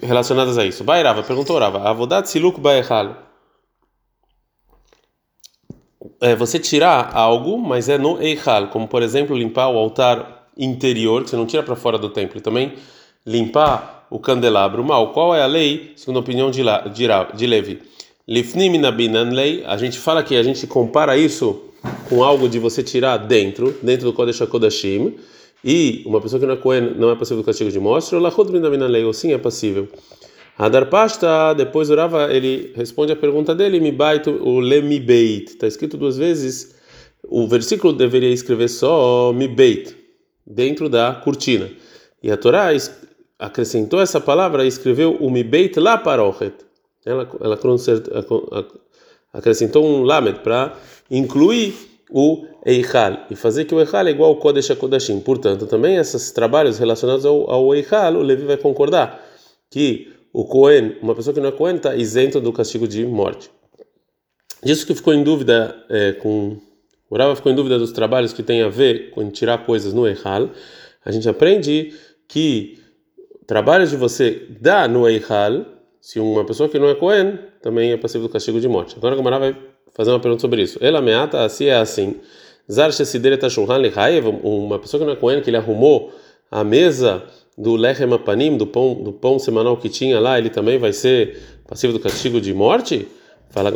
relacionadas 0.00 0.58
a 0.58 0.64
isso. 0.64 0.84
Bairava, 0.84 1.22
perguntou 1.22 1.58
Rava, 1.58 1.88
Avodat 1.88 2.28
Siluk 2.28 2.60
Baechal 2.60 3.26
é, 6.20 6.34
você 6.34 6.58
tirar 6.58 7.10
algo, 7.14 7.58
mas 7.58 7.88
é 7.88 7.98
no 7.98 8.20
Eichal, 8.20 8.68
como 8.68 8.88
por 8.88 9.02
exemplo 9.02 9.36
limpar 9.36 9.68
o 9.68 9.78
altar 9.78 10.48
interior, 10.56 11.22
que 11.22 11.30
você 11.30 11.36
não 11.36 11.46
tira 11.46 11.62
para 11.62 11.76
fora 11.76 11.98
do 11.98 12.08
templo, 12.08 12.38
e 12.38 12.40
também 12.40 12.74
limpar 13.26 14.06
o 14.10 14.18
candelabro 14.18 14.82
mal. 14.84 15.12
Qual 15.12 15.34
é 15.34 15.42
a 15.42 15.46
lei, 15.46 15.92
segundo 15.96 16.16
a 16.16 16.20
opinião 16.20 16.50
de, 16.50 16.62
La, 16.62 16.88
de, 16.88 17.06
de 17.34 17.46
Levi? 17.46 17.82
Lifnim 18.26 18.78
nabinan 18.78 19.30
lei, 19.30 19.62
a 19.66 19.76
gente 19.76 19.98
fala 19.98 20.22
que 20.22 20.36
a 20.36 20.42
gente 20.42 20.66
compara 20.66 21.16
isso 21.16 21.62
com 22.08 22.24
algo 22.24 22.48
de 22.48 22.58
você 22.58 22.82
tirar 22.82 23.18
dentro, 23.18 23.76
dentro 23.82 24.06
do 24.06 24.12
Kodesh 24.12 24.42
HaKodashim, 24.42 25.14
e 25.64 26.02
uma 26.06 26.20
pessoa 26.20 26.38
que 26.38 26.46
não 26.46 26.54
é 26.54 26.56
Cohen 26.56 26.94
não 26.96 27.10
é 27.10 27.16
passível 27.16 27.42
do 27.42 27.46
castigo 27.46 27.70
de 27.70 27.80
mostra, 27.80 28.16
ou 28.16 28.22
Lachud 28.22 28.50
lei, 28.50 29.04
ou 29.04 29.12
sim 29.12 29.32
é 29.32 29.38
passível. 29.38 29.88
Hadar 30.58 30.88
Pasta, 30.88 31.52
depois 31.52 31.90
orava, 31.90 32.32
ele 32.32 32.72
responde 32.74 33.12
a 33.12 33.16
pergunta 33.16 33.54
dele, 33.54 33.78
mi 33.78 33.92
baito 33.92 34.30
o 34.30 34.58
le 34.58 34.80
beit. 35.00 35.50
Está 35.50 35.66
escrito 35.66 35.98
duas 35.98 36.16
vezes. 36.16 36.74
O 37.28 37.46
versículo 37.46 37.92
deveria 37.92 38.30
escrever 38.30 38.68
só 38.68 39.32
mi 39.34 39.48
beit, 39.48 39.94
dentro 40.46 40.88
da 40.88 41.14
cortina. 41.22 41.70
E 42.22 42.30
a 42.30 42.36
Torá 42.38 42.68
acrescentou 43.38 44.00
essa 44.00 44.18
palavra 44.18 44.64
e 44.64 44.68
escreveu 44.68 45.16
o 45.20 45.30
mi 45.30 45.44
beit 45.44 45.76
la 45.78 45.98
parochet. 45.98 46.54
Ela, 47.04 47.28
ela 47.40 47.58
acrescentou 49.32 49.84
um 49.84 50.02
lamed 50.02 50.40
para 50.40 50.74
incluir 51.10 51.74
o 52.10 52.46
Eichal 52.64 53.26
e 53.30 53.36
fazer 53.36 53.64
que 53.64 53.74
o 53.74 53.80
Eichal 53.80 54.06
é 54.06 54.10
igual 54.10 54.30
ao 54.30 54.36
Kodesh 54.36 54.70
HaKodashim. 54.70 55.20
Portanto, 55.20 55.66
também 55.66 55.96
esses 55.96 56.30
trabalhos 56.30 56.78
relacionados 56.78 57.24
ao, 57.24 57.50
ao 57.50 57.74
Eichal, 57.74 58.14
o 58.14 58.22
Levi 58.22 58.44
vai 58.44 58.56
concordar 58.56 59.24
que 59.70 60.12
o 60.32 60.44
Cohen, 60.44 60.96
uma 61.02 61.14
pessoa 61.14 61.32
que 61.32 61.40
não 61.40 61.48
é 61.48 61.52
Cohen, 61.52 61.76
está 61.76 61.94
isento 61.94 62.40
do 62.40 62.52
castigo 62.52 62.86
de 62.86 63.06
morte. 63.06 63.50
Disso 64.62 64.86
que 64.86 64.94
ficou 64.94 65.14
em 65.14 65.22
dúvida 65.22 65.76
é, 65.88 66.12
com. 66.12 66.58
O 67.08 67.16
Rava 67.16 67.36
ficou 67.36 67.52
em 67.52 67.54
dúvida 67.54 67.78
dos 67.78 67.92
trabalhos 67.92 68.32
que 68.32 68.42
tem 68.42 68.62
a 68.62 68.68
ver 68.68 69.10
com 69.10 69.30
tirar 69.30 69.64
coisas 69.64 69.92
no 69.92 70.06
Eichal. 70.06 70.50
A 71.04 71.12
gente 71.12 71.28
aprende 71.28 71.94
que 72.28 72.78
trabalhos 73.46 73.90
de 73.90 73.96
você 73.96 74.46
dar 74.60 74.88
no 74.88 75.08
Eichal, 75.08 75.64
se 76.00 76.18
uma 76.18 76.44
pessoa 76.44 76.68
que 76.68 76.78
não 76.78 76.88
é 76.88 76.94
Cohen, 76.94 77.38
também 77.62 77.92
é 77.92 77.96
passivo 77.96 78.24
do 78.24 78.28
castigo 78.28 78.60
de 78.60 78.68
morte. 78.68 78.96
Agora 78.96 79.14
o 79.14 79.16
Gamara 79.16 79.38
vai 79.38 79.56
fazer 79.96 80.10
uma 80.10 80.20
pergunta 80.20 80.42
sobre 80.42 80.62
isso. 80.62 80.78
Ela 80.82 81.00
meata, 81.00 81.42
assim 81.42 81.64
é 81.66 81.76
assim. 81.76 82.16
Uma 82.68 82.88
pessoa 84.78 85.00
que 85.00 85.06
não 85.06 85.12
é 85.12 85.16
Cohen, 85.16 85.40
que 85.40 85.48
ele 85.48 85.56
arrumou 85.56 86.12
a 86.50 86.62
mesa 86.62 87.22
do 87.56 87.74
lechem 87.74 88.12
apanim, 88.12 88.58
do 88.58 88.66
pão, 88.66 88.92
do 88.94 89.12
pão 89.12 89.38
semanal 89.38 89.78
que 89.78 89.88
tinha 89.88 90.20
lá, 90.20 90.38
ele 90.38 90.50
também 90.50 90.78
vai 90.78 90.92
ser 90.92 91.40
passivo 91.66 91.94
do 91.94 92.00
castigo 92.00 92.38
de 92.40 92.52
morte? 92.52 93.08
Fala 93.50 93.72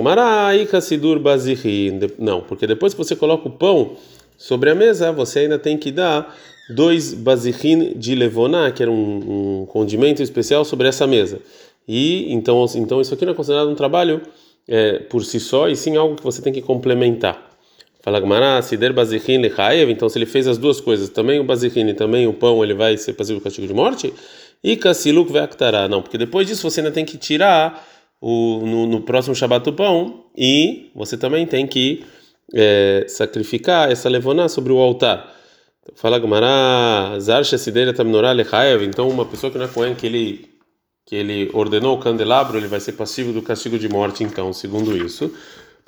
Sidur 0.82 1.18
bazihin. 1.18 2.00
Não, 2.18 2.42
porque 2.42 2.66
depois 2.66 2.92
que 2.92 2.98
você 2.98 3.16
coloca 3.16 3.48
o 3.48 3.50
pão 3.50 3.96
sobre 4.36 4.68
a 4.70 4.74
mesa, 4.74 5.10
você 5.12 5.38
ainda 5.40 5.58
tem 5.58 5.78
que 5.78 5.90
dar 5.90 6.36
dois 6.74 7.14
bazihin 7.14 7.94
de 7.96 8.14
levoná, 8.14 8.70
que 8.70 8.82
era 8.82 8.90
um, 8.90 9.62
um 9.62 9.66
condimento 9.66 10.22
especial 10.22 10.66
sobre 10.66 10.88
essa 10.88 11.06
mesa. 11.06 11.40
E 11.88 12.30
então, 12.32 12.66
então 12.74 13.00
isso 13.00 13.14
aqui 13.14 13.24
não 13.24 13.32
é 13.32 13.36
considerado 13.36 13.70
um 13.70 13.74
trabalho 13.74 14.20
é, 14.70 15.00
por 15.00 15.24
si 15.24 15.40
só, 15.40 15.68
e 15.68 15.74
sim 15.74 15.96
algo 15.96 16.14
que 16.14 16.22
você 16.22 16.40
tem 16.40 16.52
que 16.52 16.62
complementar. 16.62 17.50
Fala 18.02 18.20
Gmará, 18.20 18.62
Sider 18.62 18.94
Bazichin 18.94 19.38
Lechaev, 19.38 19.90
então 19.90 20.08
se 20.08 20.16
ele 20.16 20.24
fez 20.24 20.46
as 20.46 20.56
duas 20.56 20.80
coisas, 20.80 21.10
também 21.10 21.40
o 21.40 21.44
Bazichin 21.44 21.88
e 21.88 21.94
também 21.94 22.26
o 22.26 22.32
pão, 22.32 22.62
ele 22.62 22.72
vai 22.72 22.96
ser 22.96 23.12
passível 23.14 23.40
do 23.40 23.44
castigo 23.44 23.66
de 23.66 23.74
morte? 23.74 24.14
E 24.62 24.76
Kassiluk 24.76 25.30
Veaktará, 25.32 25.88
não, 25.88 26.00
porque 26.00 26.16
depois 26.16 26.46
disso 26.46 26.70
você 26.70 26.80
ainda 26.80 26.92
tem 26.92 27.04
que 27.04 27.18
tirar 27.18 27.86
o, 28.20 28.64
no, 28.64 28.86
no 28.86 29.00
próximo 29.02 29.34
Shabat 29.34 29.68
o 29.68 29.72
pão 29.72 30.24
e 30.36 30.90
você 30.94 31.16
também 31.16 31.46
tem 31.46 31.66
que 31.66 32.04
é, 32.54 33.04
sacrificar 33.08 33.90
essa 33.90 34.08
levoná 34.08 34.48
sobre 34.48 34.72
o 34.72 34.78
altar. 34.78 35.34
Fala 35.94 36.18
Gmará, 36.18 37.18
Zarsha 37.18 37.58
Sider 37.58 37.92
Tamnorá 37.94 38.32
Lechaev, 38.32 38.84
então 38.84 39.08
uma 39.08 39.26
pessoa 39.26 39.50
que 39.50 39.58
não 39.58 39.64
é 39.64 39.68
Cohen, 39.68 39.94
que 39.94 40.06
ele, 40.06 40.49
que 41.10 41.16
ele 41.16 41.50
ordenou 41.52 41.96
o 41.96 41.98
candelabro, 41.98 42.56
ele 42.56 42.68
vai 42.68 42.78
ser 42.78 42.92
passível 42.92 43.32
do 43.32 43.42
castigo 43.42 43.76
de 43.76 43.88
morte, 43.88 44.22
então, 44.22 44.52
segundo 44.52 44.96
isso. 44.96 45.34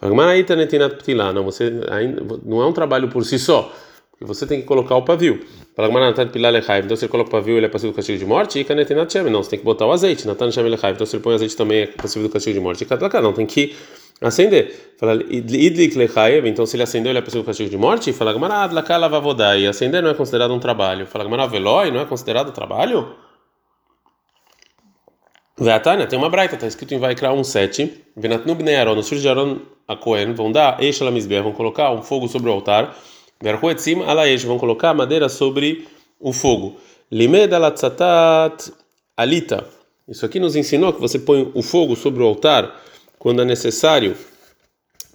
Não, 0.00 1.44
você 1.44 1.70
não 2.44 2.60
é 2.60 2.66
um 2.66 2.72
trabalho 2.72 3.06
por 3.06 3.24
si 3.24 3.38
só, 3.38 3.72
porque 4.10 4.24
você 4.24 4.44
tem 4.48 4.60
que 4.60 4.66
colocar 4.66 4.96
o 4.96 5.02
pavio. 5.02 5.38
Então 5.78 6.96
você 6.96 7.06
coloca 7.06 7.28
o 7.28 7.30
pavio, 7.30 7.56
ele 7.56 7.66
é 7.66 7.68
passivo 7.68 7.92
do 7.92 7.94
castigo 7.94 8.18
de 8.18 8.24
morte. 8.24 8.58
E 8.58 8.64
não, 9.30 9.44
você 9.44 9.50
tem 9.50 9.60
que 9.60 9.64
botar 9.64 9.86
o 9.86 9.92
azeite. 9.92 10.26
Então 10.26 10.50
se 10.50 10.58
ele 10.58 11.22
põe 11.22 11.34
azeite 11.36 11.56
também 11.56 11.82
é 11.82 11.86
passivo 11.86 12.26
do 12.26 12.32
castigo 12.32 12.54
de 12.54 12.60
morte. 12.60 12.84
E 12.84 13.20
não, 13.20 13.32
tem 13.32 13.46
que 13.46 13.76
acender. 14.20 14.96
Então 16.46 16.66
se 16.66 16.74
ele 16.74 16.82
acendeu, 16.82 17.12
ele 17.12 17.20
é 17.20 17.22
passivo 17.22 17.44
do 17.44 17.46
castigo 17.46 17.70
de 17.70 17.78
morte. 17.78 18.10
E 18.10 19.66
acender 19.68 20.02
não 20.02 20.10
é 20.10 20.14
considerado 20.14 20.52
um 20.52 20.58
trabalho. 20.58 21.06
Veloi, 21.48 21.92
não 21.92 22.00
é 22.00 22.06
considerado 22.06 22.50
trabalho? 22.50 23.06
Veatania 25.62 26.06
tem 26.06 26.18
uma 26.18 26.28
braita, 26.28 26.54
está 26.54 26.66
escrito 26.66 26.94
em 26.94 26.98
Vaikra 26.98 27.30
1:7. 27.30 27.90
Venatnu 28.16 28.54
bnei 28.54 28.76
Aaron, 28.76 28.98
os 28.98 29.08
filhos 29.08 29.22
de 29.22 29.28
Aaron 29.28 29.60
a 29.86 29.96
Cohen 29.96 30.32
vão 30.34 30.50
dar 30.50 30.82
eish 30.82 30.98
vão 30.98 31.52
colocar 31.52 31.90
um 31.92 32.02
fogo 32.02 32.28
sobre 32.28 32.48
o 32.48 32.52
altar. 32.52 32.96
Vão 34.44 34.58
colocar 34.58 34.94
madeira 34.94 35.28
sobre 35.28 35.86
o 36.20 36.32
fogo. 36.32 36.76
Limed 37.10 37.52
alatzatat 37.52 38.72
alita. 39.16 39.66
Isso 40.08 40.24
aqui 40.24 40.38
nos 40.38 40.56
ensinou 40.56 40.92
que 40.92 41.00
você 41.00 41.18
põe 41.18 41.50
o 41.54 41.62
fogo 41.62 41.96
sobre 41.96 42.22
o 42.22 42.26
altar 42.26 42.80
quando 43.18 43.42
é 43.42 43.44
necessário, 43.44 44.16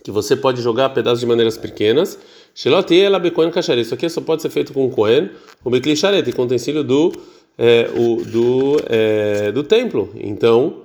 que 0.03 0.11
você 0.11 0.35
pode 0.35 0.61
jogar 0.61 0.89
pedaços 0.89 1.19
de 1.19 1.25
maneiras 1.25 1.57
pequenas. 1.57 2.17
Shelot 2.53 2.97
ela 2.99 3.19
kasher. 3.51 3.77
Isso 3.77 3.93
aqui 3.93 4.09
só 4.09 4.21
pode 4.21 4.41
ser 4.41 4.49
feito 4.49 4.73
com 4.73 4.85
o 4.85 4.89
Cohen, 4.89 5.29
o 5.63 5.69
bekli 5.69 5.95
com 6.33 6.43
utensílio 6.43 6.83
do 6.83 7.11
é, 7.57 7.89
o, 7.95 8.23
do, 8.23 8.81
é, 8.87 9.51
do 9.51 9.63
templo. 9.63 10.09
Então, 10.15 10.83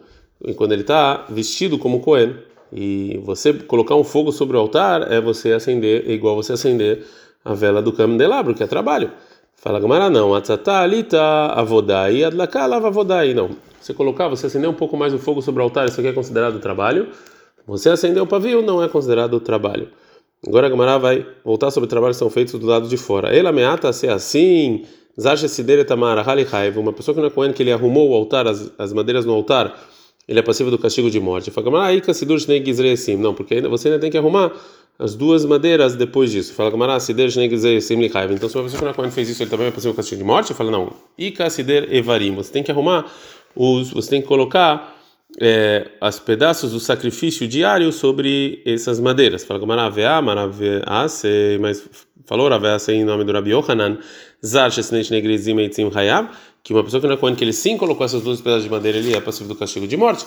quando 0.57 0.73
ele 0.73 0.83
está 0.83 1.27
vestido 1.29 1.79
como 1.79 2.01
Cohen, 2.01 2.35
e 2.73 3.21
você 3.23 3.53
colocar 3.53 3.95
um 3.95 4.05
fogo 4.05 4.33
sobre 4.33 4.57
o 4.57 4.61
altar 4.61 5.13
é 5.13 5.21
você 5.21 5.53
acender, 5.53 6.09
é 6.09 6.13
igual 6.13 6.35
você 6.35 6.55
acender 6.55 7.05
a 7.45 7.53
vela 7.53 7.83
do 7.83 7.93
candelabro, 7.93 8.55
que 8.55 8.63
é 8.63 8.67
trabalho. 8.67 9.11
Fala 9.57 9.79
Gamara, 9.79 10.09
não. 10.09 10.35
Atzatá 10.35 10.81
alita 10.81 11.21
avodai 11.21 12.25
adlaká 12.25 12.67
lava 12.67 12.89
avodai. 12.89 13.35
Não. 13.35 13.51
Você 13.81 13.93
colocar, 13.93 14.29
você 14.29 14.47
acender 14.47 14.69
um 14.69 14.75
pouco 14.75 14.97
mais 14.97 15.13
o 15.13 15.19
fogo 15.19 15.43
sobre 15.43 15.61
o 15.61 15.65
altar, 15.65 15.87
isso 15.87 16.01
aqui 16.01 16.09
é 16.09 16.13
considerado 16.13 16.59
trabalho. 16.61 17.09
Você 17.67 17.91
acender 17.91 18.23
o 18.23 18.27
pavio 18.27 18.63
não 18.63 18.83
é 18.83 18.89
considerado 18.89 19.39
trabalho. 19.39 19.89
Agora 20.47 20.67
a 20.67 20.71
Gamara 20.71 20.99
vai 20.99 21.27
voltar 21.45 21.71
sobre 21.71 21.89
trabalhos 21.89 22.17
que 22.17 22.19
são 22.19 22.31
feitos 22.31 22.59
do 22.59 22.67
lado 22.67 22.89
de 22.89 22.97
fora. 22.97 23.37
Ela 23.37 23.53
meata 23.53 23.93
ser 23.93 24.09
assim 24.11 24.85
Zasha 25.21 25.49
Sidere 25.49 25.87
Halihaiv, 26.27 26.79
uma 26.79 26.93
pessoa 26.93 27.15
que 27.15 27.21
não 27.21 27.29
é 27.29 27.31
Cohen, 27.31 27.53
que 27.53 27.63
ele 27.63 27.73
arrumou 27.73 28.11
o 28.11 28.15
altar, 28.15 28.47
as, 28.47 28.73
as 28.79 28.93
madeiras 28.93 29.25
no 29.25 29.33
altar, 29.33 29.79
ele 30.27 30.39
é 30.39 30.43
passivo 30.43 30.71
do 30.71 30.79
castigo 30.79 31.11
de 31.11 31.21
morte. 31.21 31.51
Fala, 31.51 31.87
Aika 31.87 32.15
Sidur 32.15 32.39
Shnei 32.39 32.65
Gizresim. 32.65 33.17
Não, 33.17 33.35
porque 33.35 33.55
ainda, 33.55 33.69
você 33.69 33.89
ainda 33.89 34.01
tem 34.01 34.11
que 34.11 34.17
arrumar 34.17 34.53
as 34.99 35.15
duas 35.15 35.45
madeiras 35.45 35.97
depois 35.97 36.31
disso. 36.31 36.55
Fala, 36.55 36.71
Gamara, 36.71 36.99
Sider 37.01 37.31
Shnei 37.31 37.51
Gizresim 37.51 37.97
Lihaiv. 37.97 38.33
Então, 38.33 38.49
se 38.49 38.57
uma 38.57 38.65
pessoa 38.65 38.79
que 38.79 38.85
não 38.85 38.93
é 38.93 38.95
Cohen 38.95 39.11
fez 39.11 39.29
isso, 39.29 39.43
ele 39.43 39.51
também 39.51 39.67
é 39.67 39.71
passivo 39.71 39.93
do 39.93 39.97
castigo 39.97 40.19
de 40.21 40.25
morte? 40.25 40.55
Fala, 40.55 40.71
não. 40.71 40.93
Ika 41.19 41.51
Sider 41.51 41.93
Evarim. 41.95 42.35
Você 42.37 42.53
tem 42.53 42.63
que 42.63 42.71
arrumar, 42.71 43.11
os, 43.55 43.91
você 43.91 44.11
tem 44.11 44.23
que 44.23 44.29
colocar 44.29 44.97
é, 45.41 45.89
os 46.01 46.19
pedaços 46.19 46.73
do 46.73 46.81
sacrifício 46.81 47.49
diário 47.49 47.91
sobre 47.93 48.63
essas 48.65 49.01
madeiras. 49.01 49.45
Fala, 49.45 49.59
Gamara, 49.59 49.87
Avea, 49.87 50.23
Maravea, 50.23 50.85
mas 51.61 51.89
falou 52.27 52.49
Ravea 52.49 52.77
em 52.89 53.05
nome 53.05 53.25
do 53.25 53.33
Rabi 53.33 53.51
Yohanan 53.51 53.99
que 56.63 56.73
uma 56.73 56.85
pessoa 56.85 57.01
que 57.01 57.07
não 57.07 57.15
é 57.15 57.17
Cohen, 57.17 57.35
que 57.35 57.43
ele 57.45 57.53
sim 57.53 57.77
colocou 57.77 58.05
essas 58.05 58.23
duas 58.23 58.41
pedaços 58.41 58.65
de 58.65 58.71
madeira, 58.71 58.99
ele 58.99 59.15
é 59.15 59.21
passivo 59.21 59.49
do 59.49 59.57
castigo 59.57 59.87
de 59.87 59.97
morte. 59.97 60.25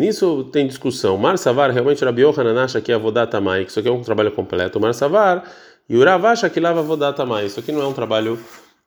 Nisso 0.00 0.44
tem 0.52 0.66
discussão. 0.66 1.16
Mar 1.16 1.38
Savar, 1.38 1.70
realmente 1.70 2.04
Rabi 2.04 2.22
Yohanan 2.22 2.64
acha 2.64 2.80
que 2.80 2.90
é 2.92 2.94
Avodat 2.94 3.34
Amai, 3.34 3.64
que 3.64 3.70
isso 3.70 3.80
aqui 3.80 3.88
é 3.88 3.92
um 3.92 4.02
trabalho 4.02 4.32
completo. 4.32 4.80
Mar 4.80 4.92
Savar, 4.94 5.44
e 5.88 5.96
o 5.96 6.04
Rav 6.04 6.26
acha 6.26 6.50
que 6.50 6.60
lava 6.60 6.80
Avodat 6.80 7.20
Amai, 7.20 7.46
isso 7.46 7.60
aqui 7.60 7.72
não 7.72 7.82
é 7.82 7.86
um 7.86 7.92
trabalho 7.92 8.38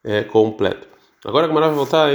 é, 0.04 0.22
completo. 0.22 0.86
Agora 1.24 1.46
a 1.46 1.48
Gamara 1.48 1.68
vai 1.68 1.76
voltar 1.76 2.08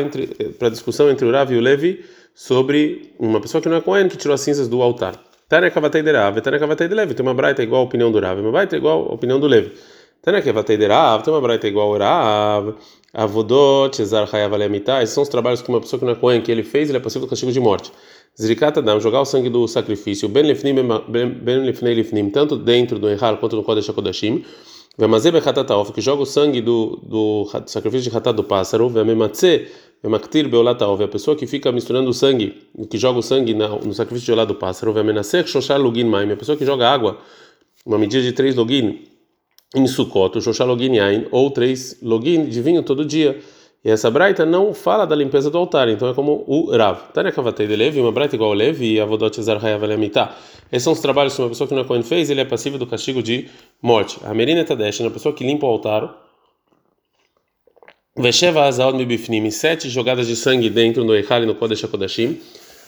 para 0.58 0.67
a 0.67 0.72
discussão 0.72 1.10
entre 1.10 1.25
o 1.25 1.31
Rav 1.31 1.51
e 1.51 1.58
o 1.58 1.62
Levi 1.62 2.05
sobre 2.34 3.13
uma 3.20 3.41
pessoa 3.41 3.62
que 3.62 3.67
não 3.67 3.75
é 3.75 3.81
Cohen, 3.81 4.08
que 4.08 4.15
tirou 4.15 4.34
as 4.34 4.41
cinzas 4.41 4.70
do 4.70 4.81
altar. 4.81 5.15
Tânia 5.51 5.70
Kavatei 5.70 6.01
de 6.01 6.13
Rav, 6.13 6.39
Kavatei 6.41 6.88
de 6.88 6.96
Levi, 6.96 7.13
tem 7.13 7.25
uma 7.25 7.34
braita 7.34 7.62
igual 7.62 7.81
a 7.81 7.84
opinião 7.84 8.10
do 8.10 8.22
Rav, 8.22 8.39
uma 8.39 8.53
braita 8.53 8.77
igual 8.77 9.10
a 9.10 9.13
opinião 9.15 9.38
do 9.38 9.48
Levi. 9.48 9.74
Tânia 10.22 10.41
Kavatei 10.41 10.77
de 10.77 10.88
Rav, 10.88 11.24
tem 11.24 11.34
uma 11.34 11.41
braita 11.41 11.67
igual 11.67 11.91
ao 11.91 12.00
Rav, 12.00 12.75
Avodot, 13.13 13.93
Cesar 13.93 14.29
Hayav 14.31 14.53
Alemitai, 14.53 15.03
esses 15.03 15.13
são 15.13 15.24
os 15.24 15.27
trabalhos 15.27 15.62
que 15.62 15.67
uma 15.67 15.81
pessoa 15.81 16.00
que 16.00 16.05
não 16.05 16.13
é 16.13 16.15
Cohen, 16.15 16.41
que 16.41 16.50
ele 16.50 16.63
fez, 16.63 16.88
ele 16.88 17.00
é 17.00 17.01
passivo 17.01 17.25
do 17.25 17.29
castigo 17.29 17.51
de 17.51 17.60
morte. 17.60 17.91
Zrikat 18.41 18.79
Adam, 18.79 18.98
jogar 19.01 19.20
o 19.20 19.25
sangue 19.25 19.50
do 19.50 19.67
sacrifício, 19.67 20.29
Ben 20.29 20.43
Lifnim, 20.43 20.75
Ben 21.10 21.93
Lifnim, 21.96 22.29
tanto 22.29 22.55
dentro 22.55 22.98
do 22.98 23.10
Ehal 23.10 23.36
quanto 23.36 23.58
no 23.58 23.63
Kodesh 23.63 23.89
HaKodashim, 23.89 24.46
Vemazé 24.98 25.31
Bechatataof, 25.31 25.91
que 25.91 26.00
joga 26.00 26.24
o 26.24 26.25
sangue 26.25 26.62
do, 26.62 26.98
do 27.03 27.46
sacrifício 27.65 28.10
de 28.10 28.15
Hatat 28.15 28.36
do 28.36 28.43
pássaro, 28.46 28.88
Vemematze, 28.88 29.67
Vemaktir 30.03 30.50
Beolataov, 30.50 31.03
a 31.03 31.08
pessoa 31.08 31.38
que 31.38 31.46
fica 31.46 31.72
misturando 31.72 32.10
o 32.10 32.13
sangue, 32.13 32.55
que 32.89 32.98
joga 32.98 33.20
o 33.20 33.22
sangue 33.22 33.53
no 33.53 33.93
sacrifício 33.93 34.25
de 34.25 34.31
olá 34.31 34.46
do 34.46 34.55
pássaro, 34.55 34.91
Vemenasech 34.91 35.48
Shoshar 35.48 35.79
Login 35.79 36.05
Maim, 36.05 36.31
a 36.31 36.36
pessoa 36.36 36.58
que 36.58 36.65
joga 36.65 36.89
água, 36.89 37.20
uma 37.86 38.00
medida 38.00 38.24
de 38.24 38.31
três 38.31 38.55
login 38.55 39.03
em 39.75 39.86
Sukkot, 39.86 40.41
Shoshar 40.41 40.67
Login 40.67 40.96
Yain, 40.96 41.27
ou 41.29 41.51
três 41.51 42.00
login 42.01 42.46
de 42.46 42.62
vinho 42.62 42.81
todo 42.81 43.05
dia. 43.05 43.39
E 43.84 43.89
essa 43.89 44.10
braita 44.10 44.43
não 44.43 44.74
fala 44.74 45.05
da 45.05 45.15
limpeza 45.15 45.50
do 45.51 45.58
altar, 45.58 45.88
então 45.89 46.10
é 46.10 46.13
como 46.13 46.43
o 46.48 46.75
Rav. 46.75 47.12
Tânia 47.13 47.31
Kavatei 47.31 47.67
de 47.67 47.75
Levi, 47.75 48.00
uma 48.00 48.12
braita 48.12 48.36
igual 48.36 48.51
ao 48.51 48.55
Levi, 48.55 48.93
e 48.93 49.00
Avodot 49.00 49.41
Zar 49.41 49.63
Hayav 49.63 49.84
Esses 50.72 50.84
são 50.84 50.93
os 50.93 51.00
trabalhos 51.00 51.36
que 51.36 51.41
uma 51.41 51.50
pessoa 51.50 51.67
que 51.67 51.74
não 51.75 51.81
é 51.81 51.86
Cohen 51.86 52.03
fez, 52.03 52.29
ele 52.29 52.41
é 52.41 52.46
passivo 52.46 52.77
do 52.77 52.88
castigo 52.88 53.22
de 53.22 53.50
morte. 53.81 54.20
A 54.24 54.34
Merina 54.34 54.63
Tadesh, 54.63 55.00
uma 55.00 55.12
pessoa 55.12 55.34
que 55.34 55.43
limpa 55.43 55.65
o 55.65 55.70
altar. 55.70 56.31
Vesheva 58.18 58.63
Azal 58.63 58.94
Mibifnim, 58.94 59.50
sete 59.50 59.89
jogadas 59.89 60.27
de 60.27 60.36
sangue 60.36 60.70
dentro 60.70 61.03
no 61.06 61.15
Eichal 61.15 61.46
no 61.46 61.56
Kodesh 61.56 61.86
HaKodashim. 61.86 62.39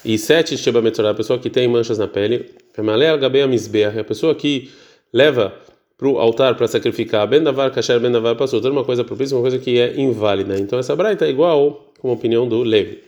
E 0.04 0.18
sete 0.18 0.58
Sheba 0.58 0.82
Metzorah, 0.82 1.12
a 1.12 1.14
pessoa 1.14 1.40
que 1.40 1.50
tem 1.50 1.66
manchas 1.66 1.98
na 1.98 2.08
pele. 2.08 2.50
Femalea 2.74 3.16
Gabea 3.16 3.48
Mizbeah, 3.48 4.02
a 4.02 4.04
pessoa 4.04 4.36
que 4.36 4.70
leva 5.14 5.54
para 5.98 6.10
o 6.10 6.20
altar 6.20 6.56
para 6.56 6.68
sacrificar 6.68 7.26
ben 7.28 7.42
davar 7.42 7.72
kasher 7.72 8.00
ben 8.00 8.12
davar 8.12 8.36
passou 8.36 8.60
toda 8.60 8.74
uma 8.74 8.84
coisa 8.84 9.04
propícia 9.04 9.38
uma 9.38 9.42
coisa 9.42 9.60
que 9.60 9.80
é 9.80 10.00
inválida 10.00 10.60
então 10.60 10.80
essa 10.80 10.96
braita 10.96 11.26
é 11.26 11.30
igual 11.30 11.94
com 12.00 12.10
a 12.10 12.14
opinião 12.14 12.48
do 12.48 12.64
Levi 12.64 13.00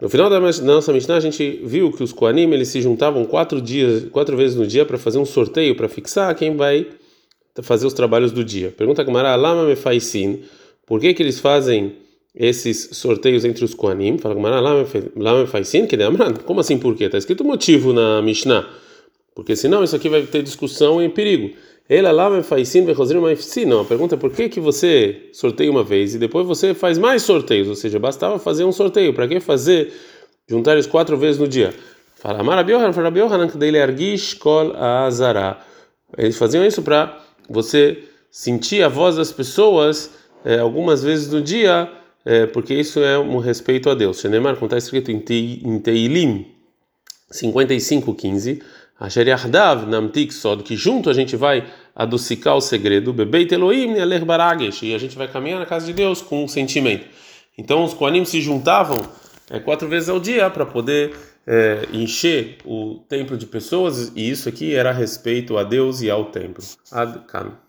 no 0.00 0.08
final 0.08 0.30
da 0.30 0.38
nossa 0.38 0.92
Mishnah 0.92 1.16
a 1.16 1.20
gente 1.20 1.60
viu 1.64 1.90
que 1.90 2.02
os 2.02 2.12
Koanim 2.12 2.52
eles 2.52 2.68
se 2.68 2.80
juntavam 2.80 3.24
quatro 3.24 3.60
dias 3.60 4.04
quatro 4.12 4.36
vezes 4.36 4.56
no 4.56 4.66
dia 4.66 4.86
para 4.86 4.96
fazer 4.96 5.18
um 5.18 5.24
sorteio 5.24 5.74
para 5.74 5.88
fixar 5.88 6.32
quem 6.36 6.56
vai 6.56 6.86
fazer 7.62 7.86
os 7.86 7.92
trabalhos 7.92 8.30
do 8.30 8.44
dia 8.44 8.72
pergunta 8.76 9.02
Gamara 9.02 9.34
lama 9.34 9.64
me 9.64 9.74
faisin 9.74 10.44
por 10.88 11.00
que 11.00 11.14
que 11.14 11.22
eles 11.22 11.38
fazem 11.38 11.96
esses 12.34 12.90
sorteios 12.92 13.44
entre 13.44 13.64
os 13.64 13.74
Koanim 13.74 14.18
fala 14.18 14.34
que 14.34 14.40
como 16.44 16.60
assim 16.60 16.78
por 16.78 16.96
quê 16.96 17.04
está 17.04 17.18
escrito 17.18 17.44
motivo 17.44 17.92
na 17.92 18.22
Mishnah 18.22 18.68
porque 19.34 19.54
senão 19.54 19.84
isso 19.84 19.94
aqui 19.94 20.08
vai 20.08 20.22
ter 20.22 20.42
discussão 20.42 21.02
e 21.02 21.08
perigo 21.08 21.54
ela 21.88 22.12
lá 22.12 22.28
me 22.28 22.42
faz 22.42 22.68
sim, 22.68 22.84
Não, 23.64 23.80
a 23.80 23.84
pergunta 23.84 24.14
é 24.14 24.18
por 24.18 24.30
que 24.30 24.50
que 24.50 24.60
você 24.60 25.30
sorteia 25.32 25.70
uma 25.70 25.82
vez 25.82 26.14
e 26.14 26.18
depois 26.18 26.46
você 26.46 26.74
faz 26.74 26.98
mais 26.98 27.22
sorteios? 27.22 27.66
Ou 27.66 27.74
seja, 27.74 27.98
bastava 27.98 28.38
fazer 28.38 28.64
um 28.64 28.72
sorteio. 28.72 29.14
Para 29.14 29.26
que 29.26 29.40
fazer 29.40 29.90
juntar 30.46 30.74
eles 30.74 30.86
quatro 30.86 31.16
vezes 31.16 31.40
no 31.40 31.48
dia? 31.48 31.72
Fala, 32.16 32.42
Marabiohan, 32.42 32.92
Farabiohan, 32.92 33.46
dele 33.46 33.80
argish 33.80 34.34
kol 34.34 34.76
azara. 34.76 35.58
Eles 36.16 36.36
faziam 36.36 36.64
isso 36.66 36.82
para 36.82 37.18
você 37.48 38.04
sentir 38.30 38.82
a 38.82 38.88
voz 38.88 39.16
das 39.16 39.32
pessoas 39.32 40.10
é, 40.48 40.60
algumas 40.60 41.02
vezes 41.02 41.30
no 41.30 41.42
dia, 41.42 41.92
é, 42.24 42.46
porque 42.46 42.72
isso 42.72 43.00
é 43.00 43.18
um 43.18 43.36
respeito 43.36 43.90
a 43.90 43.94
Deus. 43.94 44.18
Shenemar, 44.18 44.54
como 44.54 44.64
está 44.64 44.78
escrito 44.78 45.10
em 45.10 45.18
Teilim 45.20 46.46
55:15. 47.30 48.62
Asher 48.98 49.26
Namtik 49.86 50.32
Sod, 50.32 50.62
que 50.62 50.74
junto 50.74 51.10
a 51.10 51.12
gente 51.12 51.36
vai 51.36 51.64
adocicar 51.94 52.56
o 52.56 52.60
segredo, 52.62 53.12
Bebeit 53.12 53.52
Elohim 53.52 53.92
Neler 53.92 54.24
Baragesh, 54.24 54.82
e 54.82 54.94
a 54.94 54.98
gente 54.98 55.16
vai 55.16 55.28
caminhar 55.28 55.60
na 55.60 55.66
casa 55.66 55.86
de 55.86 55.92
Deus 55.92 56.22
com 56.22 56.42
um 56.42 56.48
sentimento. 56.48 57.06
Então 57.56 57.84
os 57.84 57.92
Koanim 57.92 58.24
se 58.24 58.40
juntavam 58.40 58.98
é, 59.50 59.60
quatro 59.60 59.86
vezes 59.86 60.08
ao 60.08 60.18
dia 60.18 60.48
para 60.48 60.64
poder 60.64 61.14
é, 61.46 61.86
encher 61.92 62.56
o 62.64 63.00
templo 63.06 63.36
de 63.36 63.46
pessoas, 63.46 64.10
e 64.16 64.30
isso 64.30 64.48
aqui 64.48 64.74
era 64.74 64.92
respeito 64.92 65.58
a 65.58 65.62
Deus 65.62 66.00
e 66.00 66.10
ao 66.10 66.24
templo. 66.24 66.64
Ad 66.90 67.20
-kan. 67.28 67.67